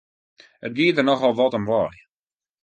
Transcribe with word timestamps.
It 0.65 0.73
gie 0.77 0.95
der 0.95 1.05
nochal 1.07 1.35
wat 1.37 1.57
om 1.59 1.65
wei! 1.69 1.95